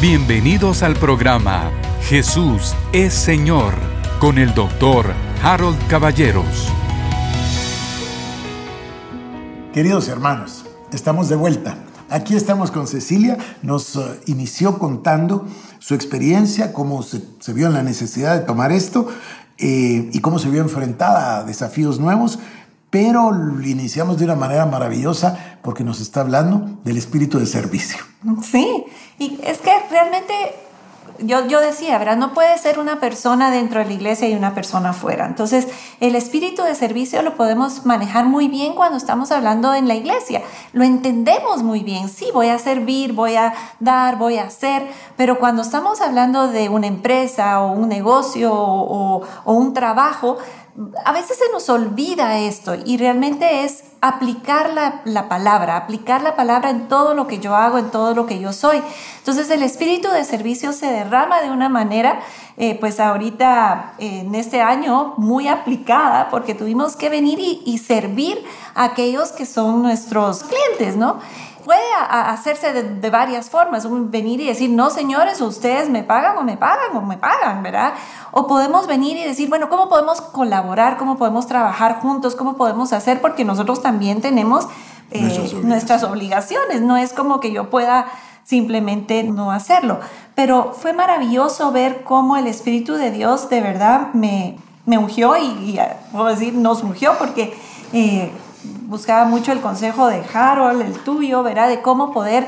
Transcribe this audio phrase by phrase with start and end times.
[0.00, 1.70] Bienvenidos al programa
[2.04, 3.74] Jesús es Señor
[4.18, 6.72] con el doctor Harold Caballeros.
[9.74, 11.76] Queridos hermanos, estamos de vuelta.
[12.08, 15.46] Aquí estamos con Cecilia, nos uh, inició contando
[15.80, 19.06] su experiencia, cómo se, se, vio en la necesidad de tomar esto
[19.58, 22.38] eh, y cómo se vio enfrentada a desafíos nuevos,
[22.90, 27.98] pero lo iniciamos de una manera maravillosa porque nos está hablando del espíritu de servicio.
[28.42, 28.84] Sí,
[29.18, 30.34] y es que realmente
[31.22, 32.16] yo, yo decía, ¿verdad?
[32.16, 35.26] No puede ser una persona dentro de la iglesia y una persona afuera.
[35.26, 35.68] Entonces,
[36.00, 40.42] el espíritu de servicio lo podemos manejar muy bien cuando estamos hablando en la iglesia.
[40.72, 42.08] Lo entendemos muy bien.
[42.08, 46.68] Sí, voy a servir, voy a dar, voy a hacer, pero cuando estamos hablando de
[46.68, 50.38] una empresa o un negocio o, o un trabajo,
[51.04, 54.70] a veces se nos olvida esto y realmente es aplicar
[55.04, 58.40] la, palabra, aplicar la palabra en todo lo que yo hago, en todo lo que
[58.40, 58.80] yo soy.
[59.18, 62.20] Entonces el espíritu de servicio se derrama de una manera,
[62.56, 68.42] eh, pues ahorita en este año muy aplicada, porque tuvimos que venir y servir
[68.74, 71.18] a aquellos que son nuestros clientes, ¿no?
[71.64, 76.56] Puede hacerse de, varias formas, venir y decir, no señores, ustedes me pagan o me
[76.56, 77.94] pagan o me pagan, ¿verdad?
[78.32, 80.96] O podemos venir y decir, bueno, ¿cómo podemos colaborar?
[80.96, 82.36] ¿Cómo podemos trabajar juntos?
[82.36, 83.20] ¿Cómo podemos hacer?
[83.20, 84.66] Porque nosotros también tenemos
[85.10, 85.64] eh, nuestras, obligaciones.
[85.64, 88.06] nuestras obligaciones, no es como que yo pueda
[88.44, 90.00] simplemente no hacerlo.
[90.34, 95.44] Pero fue maravilloso ver cómo el Espíritu de Dios de verdad me, me ungió y,
[95.44, 95.80] y
[96.12, 97.56] puedo decir, nos ungió porque...
[97.92, 98.30] Eh,
[98.62, 101.68] buscaba mucho el consejo de Harold, el tuyo, ¿verdad?
[101.68, 102.46] De cómo poder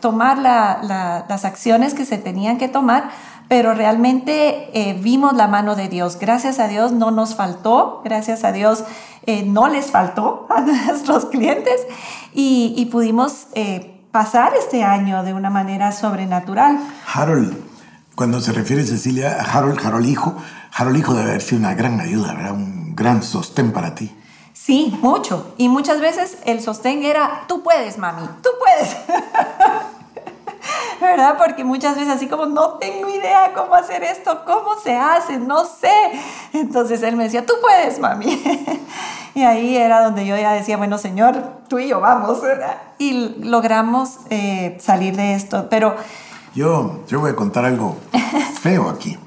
[0.00, 3.10] tomar las acciones que se tenían que tomar,
[3.48, 6.18] pero realmente eh, vimos la mano de Dios.
[6.20, 8.84] Gracias a Dios no nos faltó, gracias a Dios
[9.26, 11.86] eh, no les faltó a nuestros clientes
[12.32, 16.78] y, pudimos eh, pasar este año de una manera sobrenatural.
[17.12, 17.56] Harold,
[18.14, 20.34] cuando se refiere Cecilia a Harold, Harold hijo,
[20.72, 22.52] Harold hijo debe haber sido una gran ayuda, ¿verdad?
[22.52, 24.10] Un gran sostén para ti.
[24.62, 25.54] Sí, mucho.
[25.56, 28.94] Y muchas veces el sostén era, tú puedes, mami, tú puedes.
[31.00, 31.36] ¿Verdad?
[31.38, 35.64] Porque muchas veces así como, no tengo idea cómo hacer esto, cómo se hace, no
[35.64, 35.88] sé.
[36.52, 38.26] Entonces él me decía, tú puedes, mami.
[39.34, 42.40] y ahí era donde yo ya decía, bueno, Señor, tú y yo vamos.
[42.98, 45.68] Y logramos eh, salir de esto.
[45.70, 45.96] Pero...
[46.54, 47.96] Yo, yo voy a contar algo
[48.60, 49.18] feo aquí.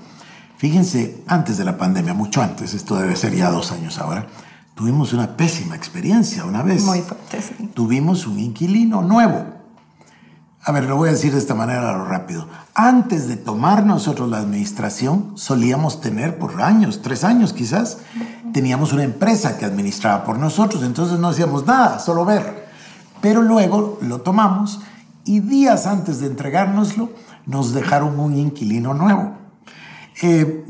[0.58, 4.28] Fíjense, antes de la pandemia, mucho antes, esto debe ser ya dos años ahora,
[4.76, 6.84] Tuvimos una pésima experiencia una vez.
[6.84, 7.68] Muy fuerte, sí.
[7.74, 9.46] Tuvimos un inquilino nuevo.
[10.66, 12.48] A ver, lo voy a decir de esta manera lo rápido.
[12.74, 17.98] Antes de tomar nosotros la administración, solíamos tener por años, tres años quizás,
[18.54, 22.70] teníamos una empresa que administraba por nosotros, entonces no hacíamos nada, solo ver.
[23.22, 24.80] Pero luego lo tomamos
[25.26, 27.10] y días antes de entregárnoslo,
[27.46, 29.34] nos dejaron un inquilino nuevo.
[30.22, 30.66] Eh,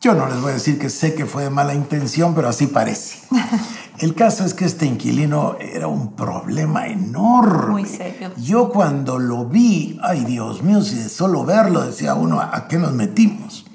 [0.00, 2.66] yo no les voy a decir que sé que fue de mala intención, pero así
[2.66, 3.18] parece.
[3.98, 7.72] El caso es que este inquilino era un problema enorme.
[7.72, 8.30] Muy serio.
[8.38, 12.78] Yo cuando lo vi, ay Dios mío, si de solo verlo decía uno, ¿a qué
[12.78, 13.66] nos metimos?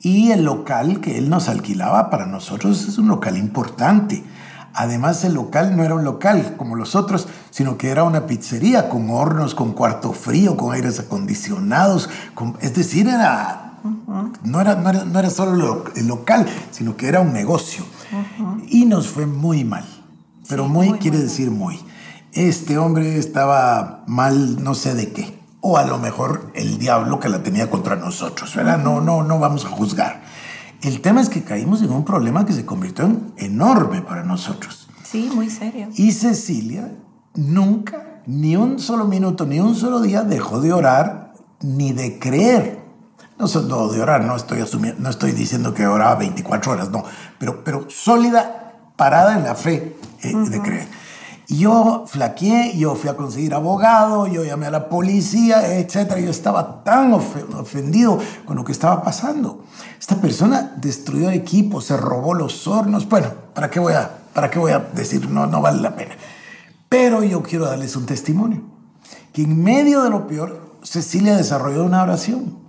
[0.00, 4.22] Y el local que él nos alquilaba para nosotros es un local importante.
[4.74, 8.88] Además, el local no era un local como los otros, sino que era una pizzería
[8.88, 12.08] con hornos, con cuarto frío, con aires acondicionados.
[12.60, 13.71] es decir, era
[14.44, 17.84] no, era, no, era, solo el local, sino que era un negocio.
[18.68, 19.84] Y nos fue muy mal.
[20.48, 21.80] Pero muy, quiere decir muy.
[22.32, 25.38] Este hombre estaba mal, no sé de qué.
[25.60, 28.78] O a lo mejor el diablo que la tenía contra nosotros, ¿verdad?
[28.78, 30.22] No, no, no vamos a juzgar.
[30.82, 34.88] El tema es que caímos en un problema que se convirtió en enorme para nosotros.
[35.04, 35.88] Sí, muy serio.
[35.94, 36.92] Y Cecilia
[37.34, 42.81] nunca, ni un solo minuto, ni un solo día dejó de orar ni de creer
[43.42, 47.02] no solo de orar, no estoy, asumiendo, no estoy diciendo que oraba 24 horas, no,
[47.40, 50.86] pero, pero sólida, parada en la fe eh, de creer.
[51.48, 56.18] Y yo flaqueé, yo fui a conseguir abogado, yo llamé a la policía, etc.
[56.18, 59.64] Yo estaba tan ofendido con lo que estaba pasando.
[59.98, 63.08] Esta persona destruyó el equipo, se robó los hornos.
[63.08, 65.28] Bueno, ¿para qué voy a, para qué voy a decir?
[65.28, 66.14] No, no vale la pena.
[66.88, 68.62] Pero yo quiero darles un testimonio.
[69.32, 72.61] Que en medio de lo peor, Cecilia desarrolló una oración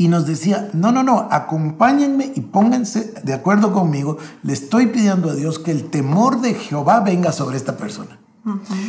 [0.00, 5.28] y nos decía, no, no, no, acompáñenme y pónganse de acuerdo conmigo, le estoy pidiendo
[5.28, 8.18] a Dios que el temor de Jehová venga sobre esta persona.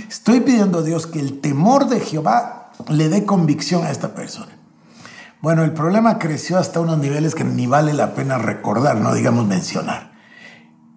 [0.07, 4.53] Estoy pidiendo a Dios que el temor de Jehová le dé convicción a esta persona.
[5.41, 9.45] Bueno, el problema creció hasta unos niveles que ni vale la pena recordar, no digamos
[9.45, 10.13] mencionar.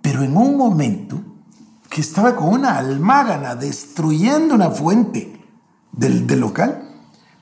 [0.00, 1.22] Pero en un momento
[1.90, 5.44] que estaba con una almágana destruyendo una fuente
[5.90, 6.88] del, del local,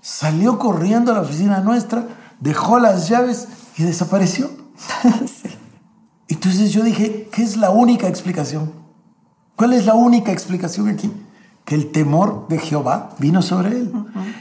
[0.00, 2.06] salió corriendo a la oficina nuestra,
[2.42, 4.50] dejó las llaves y desapareció.
[6.28, 8.72] Entonces yo dije, ¿qué es la única explicación?
[9.54, 11.12] ¿Cuál es la única explicación aquí?
[11.64, 13.92] Que el temor de Jehová vino sobre él.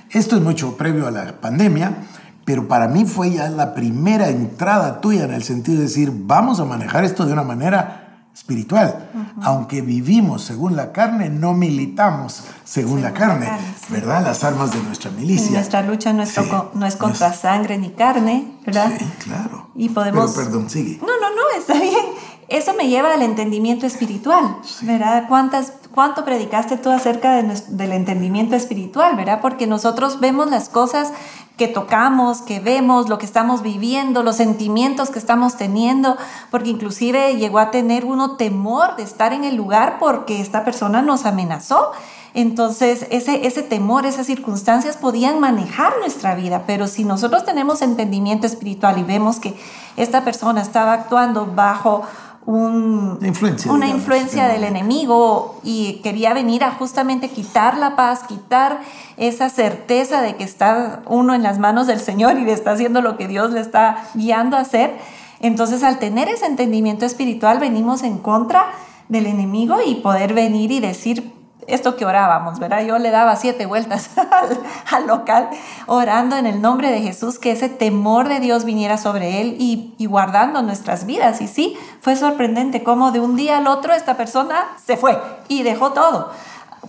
[0.09, 2.07] Esto es mucho previo a la pandemia,
[2.44, 6.59] pero para mí fue ya la primera entrada tuya en el sentido de decir, vamos
[6.59, 8.00] a manejar esto de una manera
[8.33, 9.10] espiritual.
[9.42, 13.50] Aunque vivimos según la carne, no militamos según, la carne,
[13.89, 14.24] ¿verdad?
[14.24, 15.51] Las armas de nuestra milicia.
[15.51, 16.33] nuestra lucha no es,
[16.74, 18.92] no es contra sangre ni carne, ¿verdad?
[18.98, 19.69] Sí, claro.
[19.75, 20.31] Y podemos...
[20.31, 21.00] Pero perdón, sigue.
[21.00, 22.06] No, no, no, está bien.
[22.48, 25.25] Eso me lleva al entendimiento espiritual, ¿verdad?
[25.30, 29.39] ¿Cuántas, ¿Cuánto predicaste tú acerca del entendimiento espiritual, verdad?
[29.41, 31.11] Porque nosotros vemos las cosas
[31.57, 36.17] que tocamos, que vemos, lo que estamos viviendo, los sentimientos que estamos teniendo,
[36.49, 41.01] porque inclusive llegó a tener uno temor de estar en el lugar porque esta persona
[41.01, 41.91] nos amenazó.
[42.33, 48.47] Entonces, ese, ese temor, esas circunstancias podían manejar nuestra vida, pero si nosotros tenemos entendimiento
[48.47, 49.59] espiritual y vemos que
[49.97, 52.03] esta persona estaba actuando bajo
[52.45, 58.81] una influencia, del enemigo y quería venir a justamente quitar la paz, quitar
[59.17, 63.01] esa certeza de que está uno en las manos del Señor y le está haciendo
[63.01, 64.97] lo que Dios le está guiando a hacer.
[65.39, 68.65] Entonces, al tener ese entendimiento espiritual, venimos en contra
[69.07, 71.33] del enemigo y poder venir y decir,
[71.67, 72.83] esto que orábamos, ¿verdad?
[72.83, 74.09] Yo le daba siete vueltas
[74.91, 75.49] al, local
[75.87, 79.93] orando en el nombre de Jesús, que ese temor de Dios viniera sobre él y,
[79.97, 81.41] y, guardando nuestras vidas.
[81.41, 85.63] Y sí, fue sorprendente cómo de un día al otro esta persona se fue y
[85.63, 86.31] dejó todo.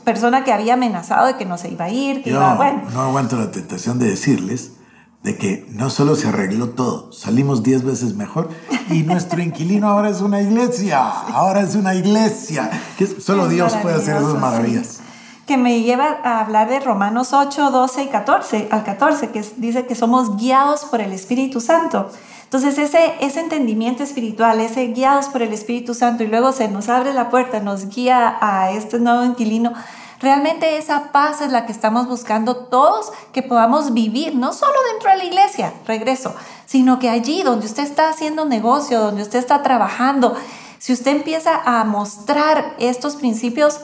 [0.05, 2.83] Persona que había amenazado de que no se iba a ir, que iba, bueno.
[2.93, 4.73] No aguanto la tentación de decirles
[5.23, 8.49] de que no solo se arregló todo, salimos diez veces mejor
[8.91, 13.97] y nuestro inquilino ahora es una iglesia, ahora es una iglesia, que solo Dios puede
[13.97, 15.01] hacer esas maravillas.
[15.47, 19.87] Que me lleva a hablar de Romanos 8, 12 y 14, al 14, que dice
[19.87, 22.11] que somos guiados por el Espíritu Santo.
[22.45, 26.89] Entonces ese, ese entendimiento espiritual, ese guiados por el Espíritu Santo y luego se nos
[26.89, 29.73] abre la puerta, nos guía a este nuevo inquilino,
[30.23, 35.11] Realmente esa paz es la que estamos buscando todos que podamos vivir, no solo dentro
[35.11, 36.33] de la iglesia, regreso,
[36.65, 40.37] sino que allí donde usted está haciendo negocio, donde usted está trabajando,
[40.79, 43.81] si usted empieza a mostrar estos principios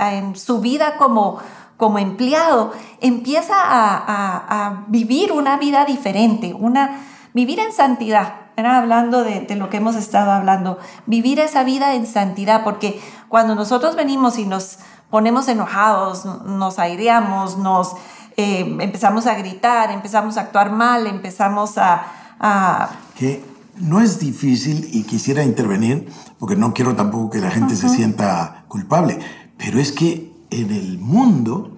[0.00, 1.38] en su vida como,
[1.76, 8.34] como empleado, empieza a, vivir una vida diferente, una, vivir en santidad.
[8.56, 13.00] Era hablando de, de, lo que hemos estado hablando, vivir esa vida en santidad, porque
[13.28, 14.78] cuando nosotros venimos y nos
[15.10, 17.94] ponemos enojados, nos aireamos, nos
[18.36, 23.44] eh, empezamos a gritar, empezamos a actuar mal, empezamos a, Que
[23.78, 26.08] no es difícil y quisiera intervenir,
[26.38, 29.18] porque no quiero tampoco que la gente se sienta culpable,
[29.56, 31.72] pero es que en el mundo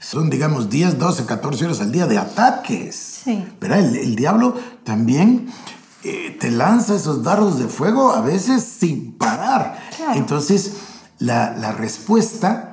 [0.00, 3.20] son, digamos, 10, 12, 14 horas al día de ataques.
[3.22, 3.46] Sí.
[3.60, 3.78] ¿verdad?
[3.78, 5.48] El, diablo también
[6.02, 9.78] eh, te lanza esos dardos de fuego a veces sin parar.
[10.14, 10.72] Entonces,
[11.18, 12.69] la, la respuesta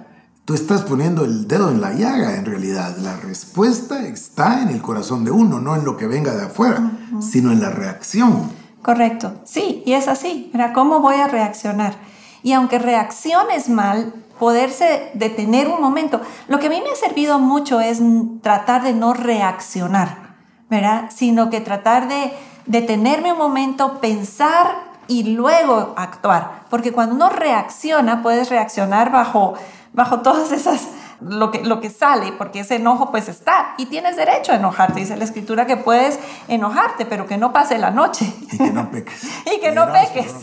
[0.48, 2.96] Tú estás poniendo el dedo en la llaga en realidad.
[3.00, 6.90] La respuesta está en el corazón de uno, no en lo que venga de afuera,
[7.20, 8.50] sino en la reacción.
[8.82, 10.50] Correcto, sí, y es así.
[10.54, 11.96] Mira, ¿cómo voy a reaccionar?
[12.44, 16.22] Y aunque reacciones mal, poderse detener un momento.
[16.48, 18.00] Lo que a mí me ha servido mucho es
[18.42, 20.38] tratar de no reaccionar,
[20.70, 21.10] ¿verdad?
[21.13, 22.32] Sino que tratar de
[22.68, 26.64] detenerme un momento, pensar y luego actuar.
[26.70, 29.56] Porque cuando uno reacciona, puedes reaccionar bajo
[29.98, 30.90] bajo todas esas,
[31.22, 35.00] lo que, lo que sale, porque ese enojo pues está y tienes derecho a enojarte.
[35.00, 38.32] Dice la escritura que puedes enojarte, pero que no pase la noche.
[38.52, 39.24] Y que no peques.
[39.56, 40.34] y que no peques.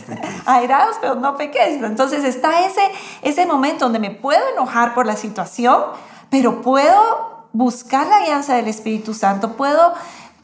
[0.45, 1.81] Airados, pero no peques.
[1.81, 2.81] Entonces está ese,
[3.21, 5.81] ese momento donde me puedo enojar por la situación,
[6.29, 9.93] pero puedo buscar la alianza del Espíritu Santo, puedo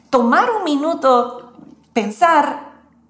[0.10, 1.52] tomar un minuto,
[1.92, 2.62] pensar,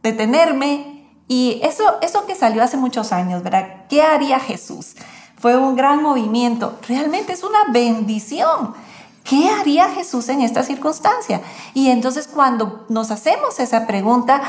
[0.01, 0.90] detenerme.
[1.31, 3.85] Y eso, eso que salió hace muchos años, ¿verdad?
[3.88, 4.95] ¿Qué haría Jesús?
[5.41, 6.77] fue un gran movimiento.
[6.88, 8.75] Realmente es una bendición.
[9.23, 11.41] ¿Qué haría Jesús en esta circunstancia?
[11.73, 14.43] Y entonces cuando nos hacemos esa pregunta,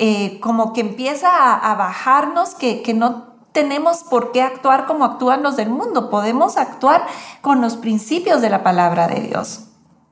[0.00, 5.56] eh, como que empieza a, bajarnos que, no tenemos por qué actuar como actúan los
[5.56, 7.06] del mundo, podemos actuar
[7.40, 9.66] con los principios de la palabra de Dios.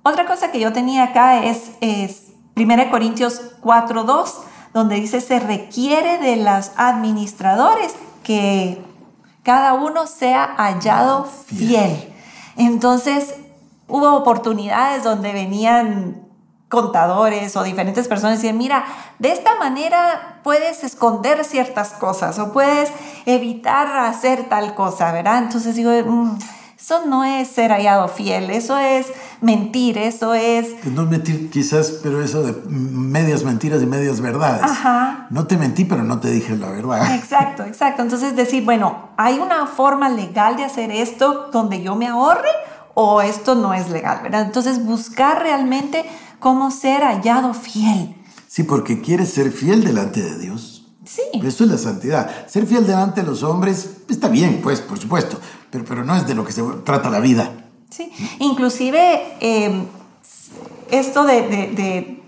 [0.05, 6.19] Otra cosa que yo tenía acá es, es 1 Corintios 4.2, donde dice, se requiere
[6.19, 8.83] de los administradores que
[9.43, 12.13] cada uno sea hallado fiel.
[12.57, 13.35] Entonces,
[13.89, 16.29] hubo oportunidades donde venían
[16.69, 18.85] contadores o diferentes personas y decían, mira,
[19.19, 22.91] de esta manera puedes esconder ciertas cosas o puedes
[23.27, 25.39] evitar hacer tal cosa, ¿verdad?
[25.39, 26.39] Entonces digo, mm,
[26.81, 29.07] Eso no es ser hallado fiel, eso es
[29.41, 30.67] mentir, eso es...
[30.87, 34.63] No mentir quizás, pero eso de medias mentiras y medias verdades.
[34.63, 35.27] Ajá.
[35.31, 37.15] No te mentí, pero no te dije la verdad.
[37.15, 38.03] Exacto, exacto.
[38.03, 42.49] Entonces decir, bueno, ¿hay una forma legal de hacer esto donde yo me ahorre
[42.95, 44.43] o esto no es legal, ¿verdad?
[44.43, 46.05] Entonces buscar realmente
[46.39, 48.17] cómo ser hallado fiel.
[48.49, 50.89] Sí, porque quieres ser fiel delante de Dios.
[51.05, 51.23] Sí.
[51.35, 52.47] Eso es la santidad.
[52.49, 55.39] Ser fiel delante de los hombres está bien, pues, por supuesto,
[55.71, 57.51] pero, pero no es de lo que se trata la vida.
[57.91, 59.83] Sí, inclusive eh,
[60.91, 62.23] esto de, de, de,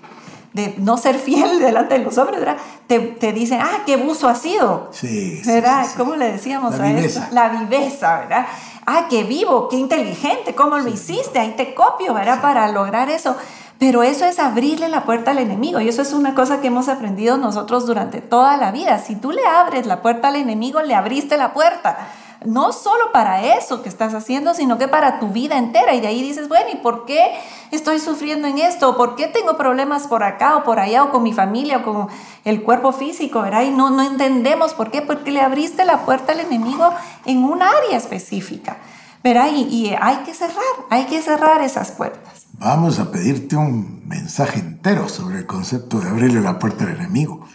[0.53, 2.57] de, no ser fiel delante de los hombres, ¿verdad?
[2.87, 4.89] Te, te dicen, ah, qué buzo ha sido.
[4.93, 5.41] Sí.
[5.47, 5.85] ¿Verdad?
[5.85, 5.99] sí, sí.
[5.99, 7.25] ¿Cómo le decíamos La a viveza.
[7.25, 7.35] eso?
[7.35, 8.47] La viveza, ¿verdad?
[8.87, 11.39] Ah, qué vivo, qué inteligente, ¿cómo lo hiciste?
[11.39, 12.41] Ahí te copio, ¿verdad?
[12.41, 13.37] Para lograr eso.
[13.79, 16.89] Pero eso es abrirle la puerta al enemigo y eso es una cosa que hemos
[16.89, 18.99] aprendido nosotros durante toda la vida.
[18.99, 21.99] Si tú le abres la puerta al enemigo, le abriste la puerta.
[22.45, 25.95] No solo para eso que estás haciendo, sino que para tu vida entera.
[25.95, 27.33] Y de ahí dices, bueno, ¿y por qué
[27.71, 28.97] estoy sufriendo en esto?
[28.97, 32.09] ¿Por qué tengo problemas por acá o por allá o con mi familia o con
[32.45, 33.43] el cuerpo físico?
[33.43, 33.63] ¿verdad?
[33.63, 36.91] Y no, no entendemos por qué, porque le abriste la puerta al enemigo
[37.25, 38.79] en un área específica.
[39.23, 39.49] ¿verdad?
[39.55, 40.57] Y, y hay que cerrar,
[40.91, 42.47] hay que cerrar esas puertas.
[42.59, 47.47] Vamos a pedirte un mensaje entero sobre el concepto de abrirle la puerta al enemigo,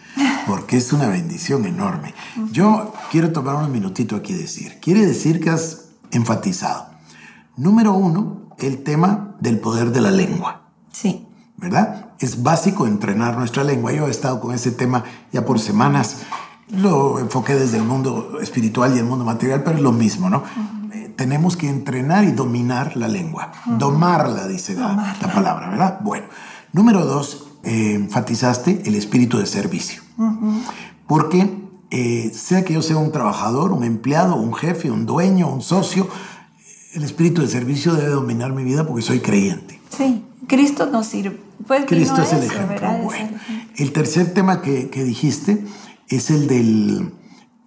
[0.48, 2.14] porque es una bendición enorme.
[2.50, 6.86] Yo quiero tomar un minutito aquí y decir, quiere decir que has enfatizado,
[7.56, 11.28] número uno, el tema del poder de la lengua, Sí,
[11.58, 12.06] ¿verdad?
[12.18, 13.92] Es básico entrenar nuestra lengua.
[13.92, 16.22] Yo he estado con ese tema ya por semanas,
[16.70, 20.42] lo enfoqué desde el mundo espiritual y el mundo material, pero es lo mismo, ¿no?
[20.92, 23.52] Eh, tenemos que entrenar y dominar la lengua.
[23.66, 25.26] Domarla, dice la, Domarla.
[25.26, 25.98] la palabra, ¿verdad?
[26.00, 26.26] Bueno,
[26.72, 30.02] número dos, eh, enfatizaste el espíritu de servicio.
[31.06, 31.50] Porque
[31.90, 36.08] eh, sea que yo sea un trabajador, un empleado, un jefe, un dueño, un socio,
[36.94, 39.80] el espíritu de servicio debe dominar mi vida porque soy creyente.
[39.96, 40.24] sí.
[40.46, 41.38] Cristo nos sirve.
[41.66, 42.88] Pues Cristo es el eso, ejemplo.
[43.04, 43.38] Bueno,
[43.76, 45.62] el- tercer tema que, que dijiste
[46.08, 47.12] es el del,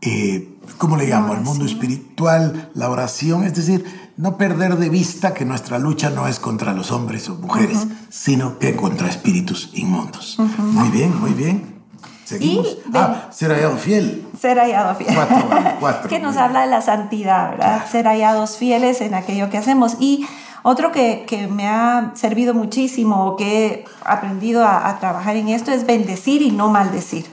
[0.01, 1.36] eh, ¿cómo le llamo?
[1.36, 3.86] El mundo espiritual, la oración, es decir,
[4.21, 8.59] no perder de vista que nuestra lucha no es contra los hombres o mujeres, sino
[8.59, 10.37] que contra espíritus inmundos.
[10.37, 11.81] Muy bien, muy bien.
[12.23, 12.67] Seguimos.
[12.67, 14.27] Y ah, ser hallado fiel.
[14.39, 15.15] Ser hallados fieles.
[15.15, 15.49] Cuatro,
[15.79, 16.45] cuatro, que nos bien.
[16.45, 17.77] habla de la santidad, ¿verdad?
[17.77, 17.91] Claro.
[17.91, 19.97] Ser hallados fieles en aquello que hacemos.
[19.99, 20.27] Y
[20.61, 25.49] otro que, que me ha servido muchísimo, o que he aprendido a, a trabajar en
[25.49, 27.25] esto, es bendecir y no maldecir.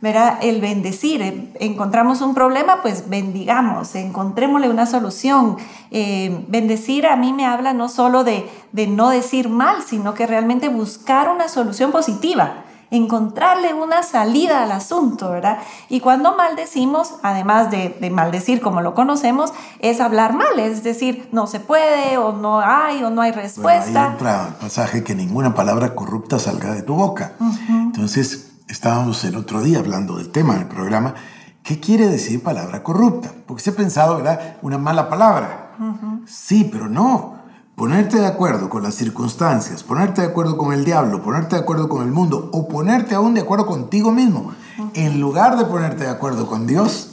[0.00, 0.38] ¿Verdad?
[0.42, 5.56] El bendecir, eh, encontramos un problema, pues bendigamos, encontrémosle una solución.
[5.90, 10.26] Eh, bendecir a mí me habla no solo de, de no decir mal, sino que
[10.26, 15.58] realmente buscar una solución positiva encontrarle una salida al asunto, ¿verdad?
[15.88, 21.28] Y cuando maldecimos, además de, de, maldecir como lo conocemos, es hablar mal, es decir,
[21.32, 23.90] no se puede o no hay o no hay respuesta.
[23.90, 27.32] Bueno, ahí entra el pasaje que ninguna palabra corrupta salga de tu boca.
[27.40, 27.82] Uh -huh.
[27.86, 31.14] Entonces, estábamos el otro día hablando del tema del programa.
[31.62, 33.32] ¿Qué quiere decir palabra corrupta?
[33.46, 34.56] Porque se ha pensado, ¿verdad?
[34.62, 35.74] Una mala palabra.
[35.78, 36.20] Uh -huh.
[36.26, 37.36] Sí, pero no.
[37.74, 41.88] Ponerte de acuerdo con las circunstancias, ponerte de acuerdo con el diablo, ponerte de acuerdo
[41.88, 44.90] con el mundo o ponerte aún de acuerdo contigo mismo, uh -huh.
[44.94, 47.10] en lugar de ponerte de acuerdo con Dios,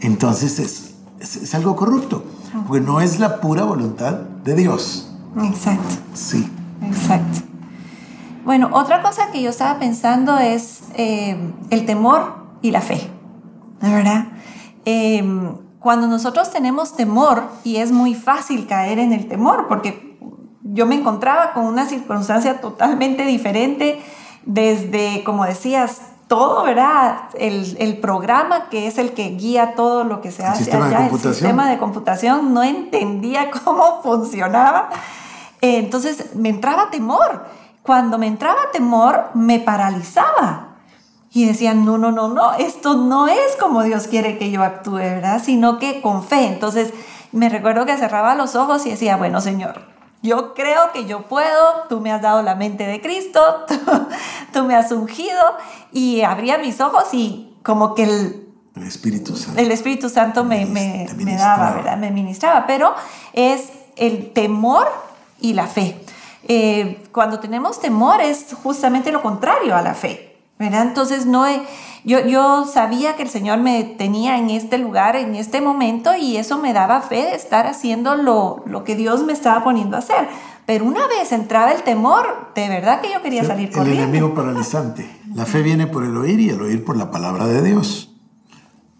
[0.00, 2.22] entonces es, es, es algo corrupto,
[2.66, 4.12] porque no es la pura voluntad
[4.44, 5.08] de Dios.
[5.42, 5.94] Exacto.
[6.12, 6.50] Sí.
[6.82, 7.47] Exacto.
[8.48, 11.36] Bueno, otra cosa que yo estaba pensando es eh,
[11.68, 12.98] el temor y la fe,
[13.78, 14.28] ¿verdad?
[14.86, 15.22] Eh,
[15.78, 20.18] cuando nosotros tenemos temor, y es muy fácil caer en el temor, porque
[20.62, 24.00] yo me encontraba con una circunstancia totalmente diferente
[24.46, 27.24] desde, como decías, todo, ¿verdad?
[27.38, 30.86] El, el programa que es el que guía todo lo que se el hace sistema
[30.86, 34.88] allá, de el sistema de computación, no entendía cómo funcionaba.
[35.60, 37.57] Eh, entonces me entraba temor.
[37.88, 40.76] Cuando me entraba temor, me paralizaba.
[41.32, 44.96] Y decían, no, no, no, no, esto no es como Dios quiere que yo actúe,
[44.96, 45.40] ¿verdad?
[45.42, 46.48] Sino que con fe.
[46.48, 46.92] Entonces
[47.32, 49.86] me recuerdo que cerraba los ojos y decía, bueno, Señor,
[50.20, 53.76] yo creo que yo puedo, tú me has dado la mente de Cristo, tú,
[54.52, 55.40] tú me has ungido.
[55.90, 60.66] Y abría mis ojos y como que el, el Espíritu Santo, el Espíritu Santo me,
[60.66, 61.96] me, me daba, ¿verdad?
[61.96, 62.66] Me ministraba.
[62.66, 62.92] Pero
[63.32, 64.86] es el temor
[65.40, 65.98] y la fe.
[66.46, 70.28] Eh, cuando tenemos temor es justamente lo contrario a la fe.
[70.58, 70.82] ¿verdad?
[70.82, 71.62] Entonces no he,
[72.04, 76.36] yo, yo sabía que el Señor me tenía en este lugar, en este momento, y
[76.36, 80.00] eso me daba fe de estar haciendo lo, lo que Dios me estaba poniendo a
[80.00, 80.28] hacer.
[80.66, 84.02] Pero una vez entraba el temor, de verdad que yo quería salir corriendo.
[84.02, 85.08] El enemigo paralizante.
[85.34, 88.12] La fe viene por el oír y el oír por la palabra de Dios.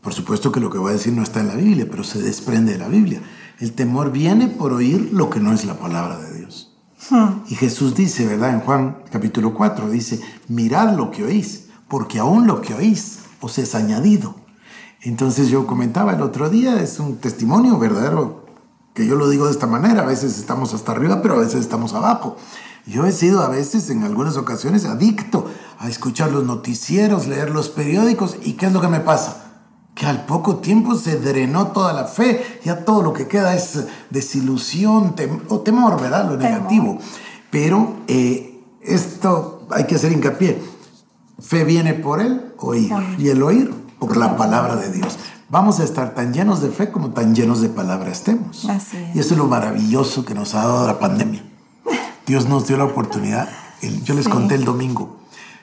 [0.01, 2.23] Por supuesto que lo que voy a decir no está en la Biblia, pero se
[2.23, 3.21] desprende de la Biblia.
[3.59, 6.68] El temor viene por oír lo que no es la palabra de Dios.
[7.49, 8.51] Y Jesús dice, ¿verdad?
[8.51, 13.59] En Juan capítulo 4 dice, mirad lo que oís, porque aún lo que oís os
[13.59, 14.35] es añadido.
[15.03, 18.47] Entonces yo comentaba el otro día, es un testimonio verdadero,
[18.95, 21.61] que yo lo digo de esta manera, a veces estamos hasta arriba, pero a veces
[21.61, 22.37] estamos abajo.
[22.85, 25.47] Yo he sido a veces, en algunas ocasiones, adicto
[25.79, 29.48] a escuchar los noticieros, leer los periódicos, ¿y qué es lo que me pasa?
[29.99, 33.85] Que al poco tiempo se drenó toda la fe, ya todo lo que queda es
[34.11, 35.17] desilusión
[35.49, 36.31] o temor, ¿verdad?
[36.31, 36.99] Lo negativo.
[37.51, 40.63] Pero eh, esto hay que hacer hincapié.
[41.41, 45.19] Fe viene por el oír y el oír por la palabra de Dios.
[45.49, 48.69] Vamos a estar tan llenos de fe como tan llenos de palabra estemos.
[49.15, 51.43] Y eso es lo maravilloso que nos ha dado la pandemia.
[52.25, 53.49] Dios nos dio la oportunidad.
[54.05, 55.17] Yo les conté el domingo.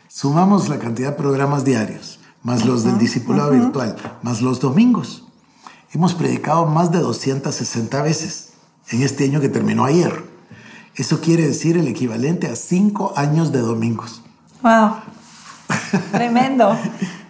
[0.10, 5.24] Sumamos la cantidad de programas diarios más los del discipulado virtual, más los domingos.
[5.92, 8.50] Hemos predicado más de 260 veces
[8.92, 10.24] en este año que terminó ayer.
[10.94, 14.22] Eso quiere decir el equivalente a cinco años de domingos.
[14.62, 14.92] ¡Wow!
[16.12, 16.78] Tremendo.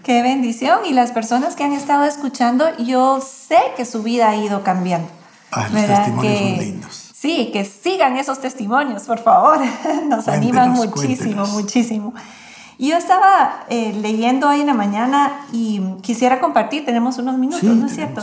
[0.03, 0.79] Qué bendición.
[0.85, 5.07] Y las personas que han estado escuchando, yo sé que su vida ha ido cambiando.
[5.49, 7.11] Ah, los testimonios son lindos.
[7.15, 9.59] Sí, que sigan esos testimonios, por favor.
[10.09, 12.13] Nos animan muchísimo, muchísimo.
[12.77, 17.85] Yo estaba eh, leyendo hoy en la mañana y quisiera compartir, tenemos unos minutos, ¿no
[17.85, 18.21] es cierto?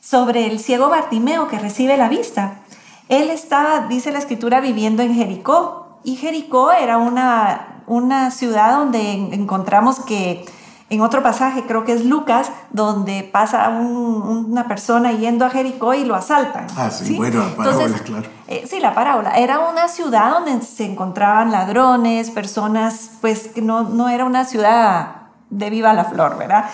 [0.00, 2.60] Sobre el ciego Bartimeo que recibe la vista.
[3.08, 5.98] Él estaba, dice la escritura, viviendo en Jericó.
[6.04, 10.46] Y Jericó era una, una ciudad donde encontramos que
[10.90, 16.04] en otro pasaje, creo que es Lucas, donde pasa una persona yendo a Jericó y
[16.04, 16.66] lo asaltan.
[16.76, 18.28] Ah, sí, bueno, la parábola, claro.
[18.48, 19.30] Eh, sí, la parábola.
[19.36, 25.12] Era una ciudad donde se encontraban ladrones, personas, pues que no, no era una ciudad
[25.48, 26.64] de viva la flor, ¿verdad?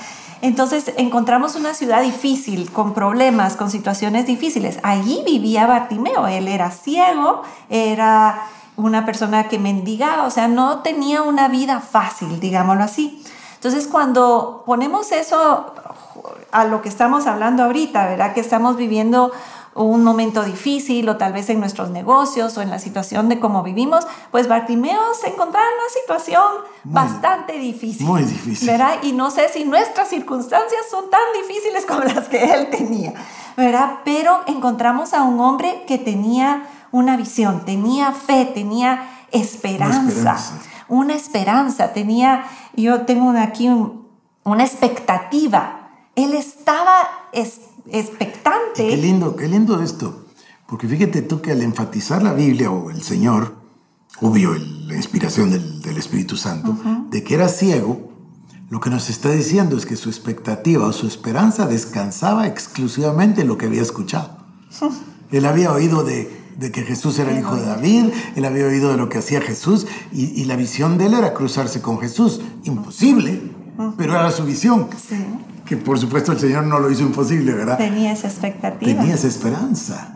[0.40, 4.78] Entonces encontramos una ciudad difícil, con problemas, con situaciones difíciles.
[4.82, 6.26] Allí vivía Bartimeo.
[6.26, 8.46] Él era ciego, era
[8.76, 13.22] una persona que mendigaba, o sea, no tenía una vida fácil, digámoslo así.
[13.66, 15.72] Entonces, cuando ponemos eso
[16.52, 18.32] a lo que estamos hablando ahorita, ¿verdad?
[18.32, 19.32] Que estamos viviendo
[19.74, 23.64] un momento difícil o tal vez en nuestros negocios o en la situación de cómo
[23.64, 26.44] vivimos, pues Bartimeo se encontraba en una situación
[26.84, 28.06] bastante difícil.
[28.06, 28.68] Muy difícil.
[28.68, 28.98] ¿verdad?
[29.02, 33.14] Y no sé si nuestras circunstancias son tan difíciles como las que él tenía,
[33.56, 33.98] ¿verdad?
[34.04, 40.36] Pero encontramos a un hombre que tenía una visión, tenía fe, tenía esperanza
[40.88, 42.44] una esperanza, tenía,
[42.76, 43.68] yo tengo aquí
[44.44, 45.90] una expectativa.
[46.14, 48.88] Él estaba expectante.
[48.88, 50.26] qué lindo, qué lindo esto.
[50.66, 53.54] Porque fíjate tú que al enfatizar la Biblia o el Señor,
[54.20, 56.76] obvio la inspiración del, Espíritu Santo,
[57.10, 58.10] de que era ciego,
[58.68, 63.48] lo que nos está diciendo es que su expectativa o su esperanza descansaba exclusivamente en
[63.48, 64.38] lo que había escuchado.
[65.30, 68.90] Él había oído de de que Jesús era el hijo de David, él había oído
[68.90, 72.40] de lo que hacía Jesús y, la visión de él era cruzarse con Jesús.
[72.64, 73.42] Imposible,
[73.96, 74.88] pero era su visión.
[75.66, 77.76] Que por supuesto el Señor no lo hizo imposible, ¿verdad?
[77.76, 79.00] Tenía esa expectativa.
[79.00, 80.14] Tenía esa esperanza.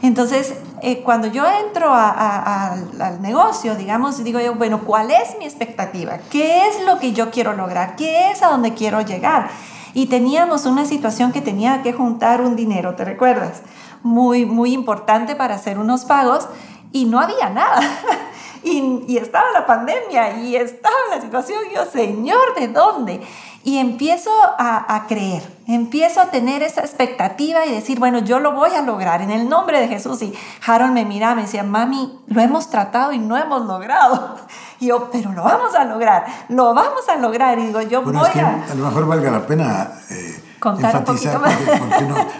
[0.00, 6.18] Entonces, eh, cuando yo entro al negocio, digamos, digo yo, bueno, ¿cuál es mi expectativa?
[6.30, 7.96] ¿Qué es lo que yo quiero lograr?
[7.96, 9.50] ¿Qué es a donde quiero llegar?
[9.94, 13.60] Y teníamos una situación que tenía que juntar un dinero, ¿te recuerdas?
[14.02, 16.48] Muy, muy importante para hacer unos pagos
[16.92, 17.80] y no había nada.
[18.62, 21.60] y, y, estaba la pandemia y estaba la situación.
[21.70, 23.22] Y yo, Señor, ¿de dónde?
[23.64, 28.52] Y empiezo a, a, creer, empiezo a tener esa expectativa y decir, bueno, yo lo
[28.52, 30.20] voy a lograr en el nombre de Jesús.
[30.22, 30.34] Y
[30.66, 34.36] Harold me miraba, me decía, mami, lo hemos tratado y no hemos logrado.
[34.82, 37.56] Y yo, pero lo vamos a lograr, lo vamos a lograr.
[37.56, 38.64] Y digo, yo voy a...
[38.68, 39.92] A lo mejor valga la pena...
[40.10, 40.21] Eh
[40.70, 41.40] enfatizar,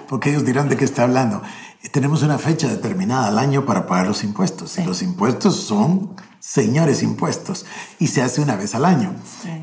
[0.09, 1.43] porque, ellos dirán de qué está hablando.
[1.91, 4.79] Tenemos una fecha determinada al año para pagar los impuestos.
[4.79, 7.67] Y los impuestos son señores impuestos
[8.01, 9.15] y se hace una vez al año.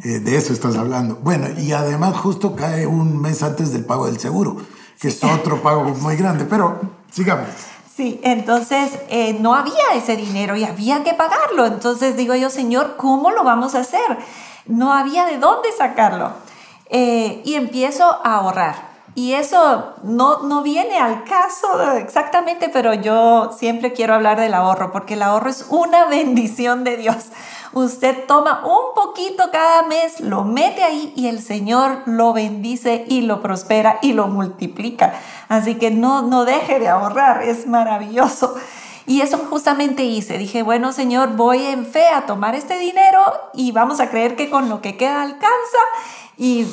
[0.04, 1.19] Eh, de eso estás hablando.
[1.22, 4.58] Bueno, y además justo cae un mes antes del pago del seguro,
[5.00, 6.80] que es otro pago muy grande, pero
[7.12, 7.48] sigamos.
[7.95, 11.65] Sí, entonces eh, no había ese dinero y había que pagarlo.
[11.65, 14.17] Entonces digo yo, Señor, ¿cómo lo vamos a hacer?
[14.65, 16.32] No había de dónde sacarlo.
[16.89, 18.89] Eh, y empiezo a ahorrar.
[19.15, 24.91] Y eso no, no viene al caso exactamente, pero yo siempre quiero hablar del ahorro,
[24.91, 27.25] porque el ahorro es una bendición de Dios.
[27.73, 33.21] Usted toma un poquito cada mes, lo mete ahí y el Señor lo bendice y
[33.21, 35.13] lo prospera y lo multiplica.
[35.49, 38.56] Así que no, no deje de ahorrar, es maravilloso.
[39.06, 40.38] Y eso justamente hice.
[40.38, 43.19] Dije, bueno, Señor, voy en fe a tomar este dinero
[43.54, 45.80] y vamos a creer que con lo que queda alcanza
[46.39, 46.65] y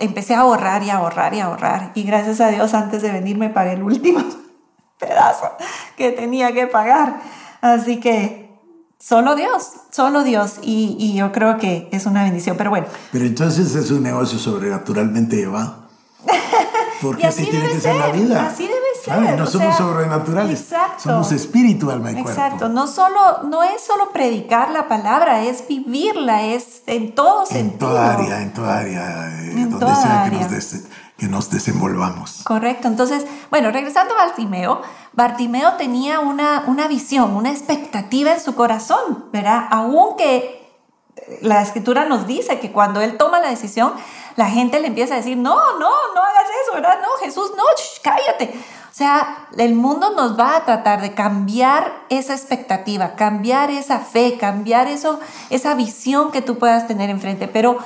[0.00, 1.92] empecé a ahorrar y a ahorrar y a ahorrar.
[1.94, 4.22] Y gracias a Dios, antes de venir me pagué el último.
[4.98, 5.50] pedazo
[5.96, 7.20] que tenía que pagar.
[7.62, 8.50] Así que
[8.98, 10.56] solo Dios, solo Dios.
[10.62, 12.86] Y, y yo creo que es una bendición, pero bueno.
[13.12, 15.88] Pero entonces es un negocio sobrenaturalmente llevado.
[17.02, 18.46] Porque así, tiene que ser, la vida.
[18.46, 18.68] Así
[19.04, 19.38] ser.
[19.38, 20.60] no somos sobrenaturales.
[20.60, 21.02] Exacto.
[21.02, 22.30] Somos espíritu, alma y cuerpo.
[22.30, 22.68] Exacto.
[22.68, 27.72] No, solo, no es solo predicar la palabra, es vivirla, es en todo sentido.
[27.72, 30.74] En toda área, en toda área, eh, en donde sea Que, nos
[31.16, 32.42] que nos desenvolvamos.
[32.44, 32.88] Correcto.
[32.88, 39.26] Entonces, bueno, regresando a Bartimeo, Bartimeo tenía una, una visión, una expectativa en su corazón,
[39.32, 39.66] ¿verdad?
[39.70, 40.64] Aunque
[41.40, 43.94] la escritura nos dice que cuando él toma la decisión,
[44.36, 46.98] la gente le empieza a decir, no, no, no hagas eso, ¿verdad?
[47.00, 47.62] No, Jesús, no,
[48.02, 48.54] cállate.
[48.94, 54.38] O sea, el mundo nos va a tratar de cambiar esa expectativa, cambiar esa fe,
[54.38, 55.18] cambiar eso,
[55.50, 57.48] esa visión que tú puedas tener enfrente.
[57.48, 57.78] Pero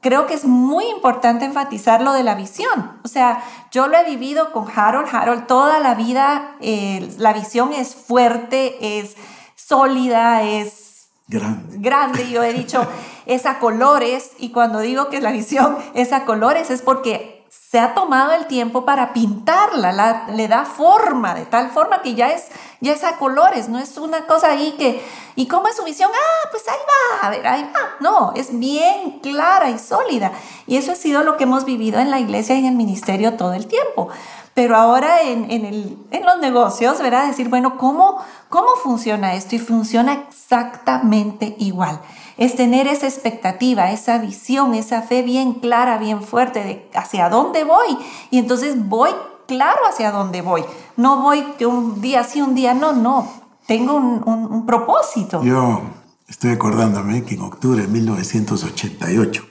[0.00, 2.92] creo que es muy importante enfatizar lo de la visión.
[3.02, 5.08] O sea, yo lo he vivido con Harold.
[5.10, 9.16] Harold toda la vida, eh, la visión es fuerte, es
[9.56, 11.78] sólida, es Grande.
[11.78, 12.86] Grande, yo he dicho,
[13.26, 17.35] es a colores, y cuando digo que la visión es a colores es porque
[17.70, 22.28] se ha tomado el tiempo para pintarla, le da forma, de tal forma que ya
[22.28, 22.46] es,
[22.80, 26.08] ya es a colores, no es una cosa ahí que, ¿y cómo es su visión?
[26.14, 27.96] Ah, pues ahí va, a ver, ahí va.
[27.98, 30.30] No, es bien clara y sólida.
[30.68, 33.36] Y eso ha sido lo que hemos vivido en la iglesia y en el ministerio
[33.36, 34.10] todo el tiempo.
[34.56, 37.26] Pero ahora en, el, en los negocios, ¿verdad?
[37.26, 38.16] Decir, bueno, ¿cómo,
[38.48, 39.54] ¿cómo funciona esto?
[39.54, 42.00] Y funciona exactamente igual.
[42.38, 47.64] Es tener esa expectativa, esa visión, esa fe bien clara, bien fuerte de hacia dónde
[47.64, 47.98] voy.
[48.30, 49.10] Y entonces voy
[49.46, 50.64] claro hacia dónde voy.
[50.96, 53.30] No voy que un día sí, un día no, no.
[53.66, 55.42] Tengo un, un propósito.
[55.42, 55.82] Yo
[56.28, 59.44] estoy acordándome que en octubre de 1988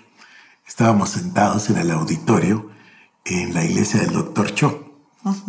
[0.68, 2.72] estábamos sentados en el auditorio
[3.24, 4.85] en la iglesia del doctor Cho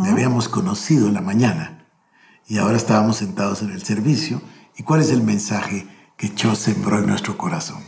[0.03, 1.85] le habíamos conocido en la mañana
[2.49, 4.41] y ahora estábamos sentados en el servicio.
[4.77, 5.87] ¿Y cuál es el mensaje
[6.17, 7.83] que Cho sembró en nuestro corazón?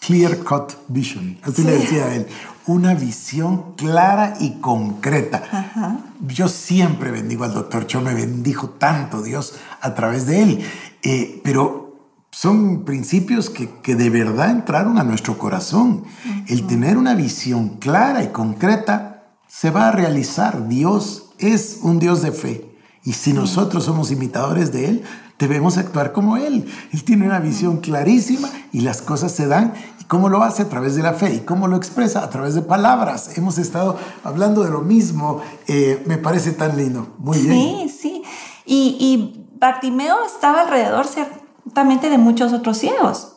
[0.00, 1.38] Clear Cut Vision.
[1.42, 2.26] Así le decía a él.
[2.66, 6.02] Una visión clara y concreta.
[6.26, 10.64] Yo siempre bendigo al doctor Cho, me bendijo tanto Dios a través de él.
[11.02, 11.96] Eh, pero
[12.30, 16.04] son principios que, que, de verdad entraron a nuestro corazón.
[16.46, 19.17] El tener una visión clara y concreta
[19.48, 20.68] se va a realizar.
[20.68, 22.64] Dios es un Dios de fe.
[23.02, 25.04] Y si nosotros somos imitadores de Él,
[25.38, 26.70] debemos actuar como Él.
[26.92, 29.72] Él tiene una visión clarísima y las cosas se dan.
[30.00, 30.62] ¿Y cómo lo hace?
[30.62, 31.34] A través de la fe.
[31.34, 32.22] ¿Y cómo lo expresa?
[32.22, 33.36] A través de palabras.
[33.38, 35.40] Hemos estado hablando de lo mismo.
[35.66, 37.14] Eh, me parece tan lindo.
[37.18, 37.88] Muy bien.
[37.88, 38.22] Sí, sí.
[38.66, 43.36] Y, y Bartimeo estaba alrededor ciertamente de muchos otros ciegos.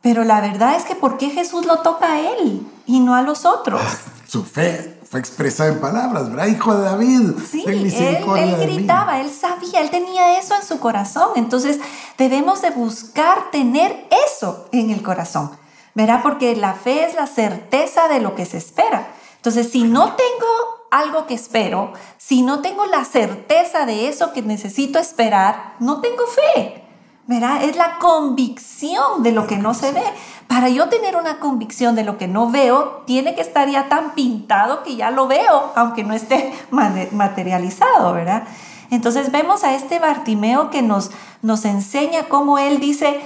[0.00, 3.22] Pero la verdad es que ¿por qué Jesús lo toca a él y no a
[3.22, 3.80] los otros?
[3.82, 6.46] Ah, su fe fue expresada en palabras, ¿verdad?
[6.46, 7.30] Hijo de David.
[7.50, 11.30] Sí, él, él gritaba, él sabía, él tenía eso en su corazón.
[11.36, 11.78] Entonces
[12.18, 15.50] debemos de buscar tener eso en el corazón,
[15.94, 16.20] ¿verdad?
[16.22, 19.08] Porque la fe es la certeza de lo que se espera.
[19.36, 20.46] Entonces, si no tengo
[20.90, 26.24] algo que espero, si no tengo la certeza de eso que necesito esperar, no tengo
[26.26, 26.83] fe.
[27.26, 27.62] ¿Verdad?
[27.64, 30.02] Es la convicción de lo que no se ve.
[30.46, 34.14] Para yo tener una convicción de lo que no veo, tiene que estar ya tan
[34.14, 38.44] pintado que ya lo veo, aunque no esté materializado, ¿verdad?
[38.90, 41.10] Entonces vemos a este Bartimeo que nos,
[41.42, 43.20] nos enseña cómo él dice,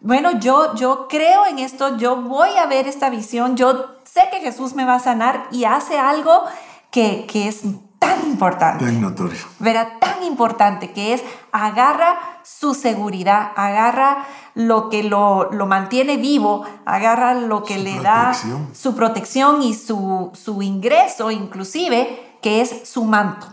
[0.00, 4.40] bueno, yo, yo creo en esto, yo voy a ver esta visión, yo sé que
[4.40, 6.44] Jesús me va a sanar y hace algo
[6.90, 7.62] que, que es
[8.00, 8.84] tan importante.
[8.84, 9.38] Tan notorio.
[9.60, 16.64] Verá, tan importante que es agarra su seguridad, agarra lo que lo, lo mantiene vivo,
[16.84, 18.32] agarra lo que le da
[18.72, 23.46] su protección y su, su ingreso inclusive, que es su manto.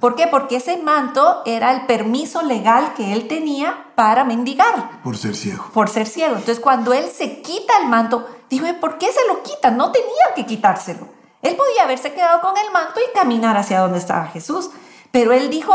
[0.00, 0.28] ¿Por qué?
[0.28, 5.02] Porque ese manto era el permiso legal que él tenía para mendigar.
[5.02, 5.64] Por ser ciego.
[5.74, 6.36] Por ser ciego.
[6.36, 9.72] Entonces, cuando él se quita el manto, dijo, ¿por qué se lo quita?
[9.72, 11.08] No tenía que quitárselo.
[11.42, 14.70] Él podía haberse quedado con el manto y caminar hacia donde estaba Jesús,
[15.10, 15.72] pero él dijo,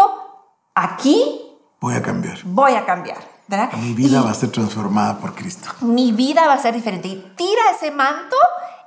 [0.76, 1.41] aquí
[1.80, 2.39] voy a cambiar.
[2.43, 3.34] Voy a cambiar.
[3.78, 5.69] Mi vida va a ser transformada por Cristo.
[5.82, 7.08] Mi vida va a ser diferente.
[7.08, 8.36] Y tira ese manto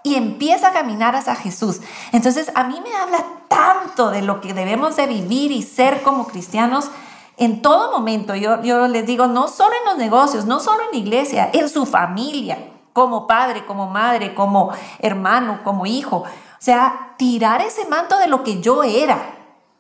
[0.03, 1.81] y empieza a caminar hacia Jesús.
[2.13, 6.27] Entonces, a mí me habla tanto de lo que debemos de vivir y ser como
[6.27, 6.91] cristianos
[7.37, 8.35] en todo momento.
[8.35, 11.69] Yo, yo les digo, no solo en los negocios, no solo en la iglesia, en
[11.69, 12.59] su familia,
[12.93, 16.25] como padre, como madre, como hermano, como hijo.
[16.59, 19.35] O sea, tirar ese manto de lo que yo era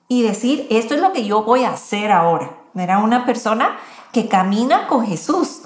[0.09, 2.51] y decir, esto es lo que yo voy a hacer ahora.
[2.75, 3.77] Era una persona
[4.13, 5.63] que camina con Jesús.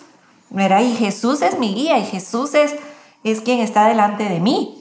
[0.50, 2.74] Y Jesús es mi guía y Jesús es,
[3.22, 4.76] es quien está delante de mí.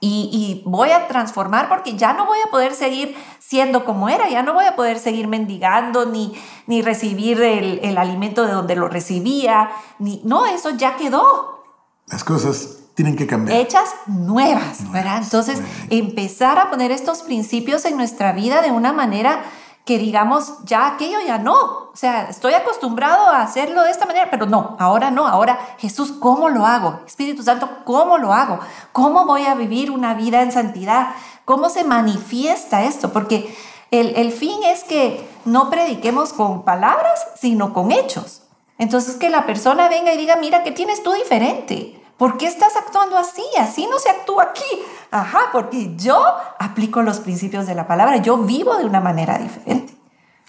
[0.00, 4.42] y, voy a transformar porque ya no voy a poder seguir siendo como era, ya
[4.42, 6.32] no voy a poder seguir mendigando ni,
[6.66, 11.62] ni recibir el, el alimento de donde lo recibía, ni, no, eso ya quedó.
[12.08, 13.58] Las cosas tienen que cambiar.
[13.58, 15.22] Hechas nuevas, ¿verdad?
[15.22, 19.42] Entonces, empezar a poner estos principios en nuestra vida de una manera
[19.84, 21.54] que digamos, ya aquello ya no.
[21.54, 25.26] O sea, estoy acostumbrado a hacerlo de esta manera, pero no, ahora no.
[25.26, 27.00] Ahora, Jesús, ¿cómo lo hago?
[27.06, 28.60] Espíritu Santo, ¿cómo lo hago?
[28.92, 31.08] ¿Cómo voy a vivir una vida en santidad?
[31.44, 33.12] ¿Cómo se manifiesta esto?
[33.12, 33.54] Porque
[33.90, 38.42] el, el fin es que no prediquemos con palabras, sino con hechos.
[38.78, 42.01] Entonces, que la persona venga y diga, mira, ¿qué tienes tú diferente?
[42.16, 43.42] ¿Por qué estás actuando así?
[43.58, 44.82] Así no se actúa aquí.
[45.10, 46.22] Ajá, porque yo
[46.58, 49.94] aplico los principios de la palabra, yo vivo de una manera diferente.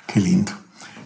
[0.08, 0.52] Qué lindo.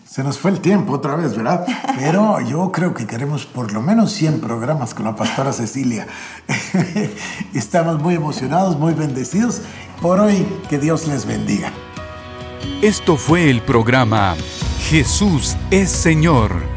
[0.05, 1.65] Se nos fue el tiempo otra vez, ¿verdad?
[1.97, 6.07] Pero yo creo que queremos por lo menos 100 programas con la pastora Cecilia.
[7.53, 9.61] Estamos muy emocionados, muy bendecidos.
[10.01, 11.71] Por hoy, que Dios les bendiga.
[12.81, 14.35] Esto fue el programa
[14.89, 16.76] Jesús es Señor